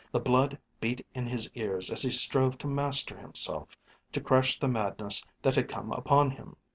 [0.11, 3.77] The blood beat in his ears as he strove to master himself,
[4.13, 6.55] to crush the madness that had come upon him.